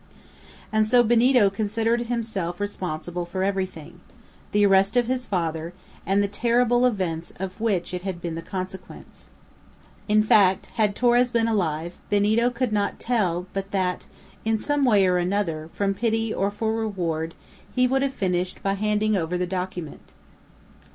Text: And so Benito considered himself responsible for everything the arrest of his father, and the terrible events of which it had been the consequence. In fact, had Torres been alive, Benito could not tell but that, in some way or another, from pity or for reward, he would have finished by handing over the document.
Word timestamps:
And 0.73 0.87
so 0.87 1.03
Benito 1.03 1.51
considered 1.51 2.01
himself 2.07 2.59
responsible 2.59 3.23
for 3.23 3.43
everything 3.43 3.99
the 4.51 4.65
arrest 4.65 4.97
of 4.97 5.05
his 5.05 5.27
father, 5.27 5.73
and 6.07 6.23
the 6.23 6.27
terrible 6.27 6.87
events 6.87 7.31
of 7.39 7.61
which 7.61 7.93
it 7.93 8.01
had 8.01 8.19
been 8.19 8.33
the 8.33 8.41
consequence. 8.41 9.29
In 10.07 10.23
fact, 10.23 10.71
had 10.73 10.95
Torres 10.95 11.29
been 11.29 11.47
alive, 11.47 11.93
Benito 12.09 12.49
could 12.49 12.73
not 12.73 12.99
tell 12.99 13.45
but 13.53 13.69
that, 13.69 14.07
in 14.43 14.57
some 14.57 14.85
way 14.85 15.05
or 15.05 15.19
another, 15.19 15.69
from 15.71 15.93
pity 15.93 16.33
or 16.33 16.49
for 16.49 16.73
reward, 16.73 17.35
he 17.75 17.85
would 17.85 18.01
have 18.01 18.11
finished 18.11 18.63
by 18.63 18.73
handing 18.73 19.15
over 19.15 19.37
the 19.37 19.45
document. 19.45 20.01